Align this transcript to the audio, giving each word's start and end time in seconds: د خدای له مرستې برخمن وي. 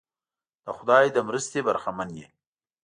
د 0.65 0.67
خدای 0.77 1.05
له 1.15 1.21
مرستې 1.27 1.59
برخمن 1.67 2.09
وي. 2.15 2.25